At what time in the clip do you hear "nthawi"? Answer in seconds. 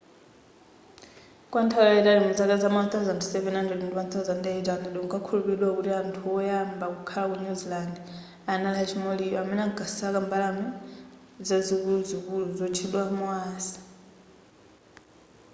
1.65-1.87